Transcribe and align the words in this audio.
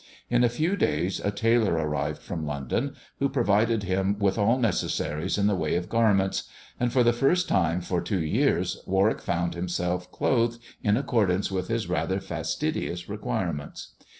In 0.31 0.43
a 0.43 0.49
few 0.49 0.75
days 0.75 1.19
a 1.19 1.29
tailor 1.29 1.73
arrived 1.75 2.23
from 2.23 2.43
London, 2.43 2.95
who 3.19 3.29
provided. 3.29 3.83
him 3.83 4.17
with 4.17 4.35
all 4.35 4.57
necessaries 4.57 5.37
in 5.37 5.45
the 5.45 5.53
way 5.53 5.75
of 5.75 5.89
garments; 5.89 6.45
and 6.79 6.91
for 6.91 7.03
*| 7.03 7.03
the 7.03 7.13
first 7.13 7.47
time 7.47 7.81
for 7.81 8.01
two 8.01 8.25
years 8.25 8.81
Warwick 8.87 9.21
found 9.21 9.53
himself 9.53 10.11
clothed 10.11 10.59
■! 10.61 10.63
in 10.81 10.97
accordance 10.97 11.51
with 11.51 11.67
his 11.67 11.87
rather 11.87 12.19
fastidious 12.19 13.07
requirements. 13.07 13.93